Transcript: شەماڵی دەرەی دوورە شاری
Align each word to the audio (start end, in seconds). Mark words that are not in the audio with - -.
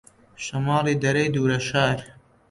شەماڵی 0.43 0.99
دەرەی 1.03 1.31
دوورە 1.33 1.59
شاری 1.67 2.03